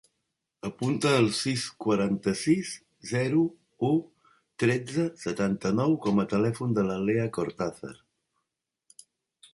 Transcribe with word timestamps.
Apunta 0.67 1.09
el 1.17 1.27
sis, 1.39 1.65
quaranta-sis, 1.85 2.71
zero, 3.11 3.43
u, 3.89 3.93
tretze, 4.65 5.07
setanta-nou 5.27 5.97
com 6.07 6.25
a 6.25 6.29
telèfon 6.35 6.77
de 6.79 6.89
la 6.91 7.01
Lea 7.07 7.31
Cortazar. 7.39 7.97